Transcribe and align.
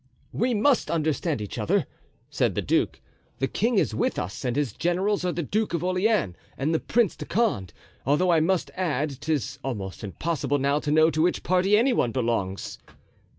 "We 0.33 0.55
must 0.55 0.89
understand 0.89 1.41
each 1.41 1.59
other," 1.59 1.85
said 2.31 2.55
the 2.55 2.61
duke. 2.63 2.99
"The 3.37 3.47
king 3.47 3.77
is 3.77 3.93
with 3.93 4.17
us 4.17 4.43
and 4.43 4.55
his 4.55 4.73
generals 4.73 5.23
are 5.23 5.31
the 5.31 5.43
Duke 5.43 5.75
of 5.75 5.83
Orleans 5.83 6.35
and 6.57 6.73
the 6.73 6.79
Prince 6.79 7.15
de 7.15 7.25
Condé, 7.25 7.69
although 8.03 8.31
I 8.31 8.39
must 8.39 8.71
add 8.73 9.21
'tis 9.21 9.59
almost 9.63 10.03
impossible 10.03 10.57
now 10.57 10.79
to 10.79 10.89
know 10.89 11.11
to 11.11 11.21
which 11.21 11.43
party 11.43 11.77
any 11.77 11.93
one 11.93 12.11
belongs." 12.11 12.79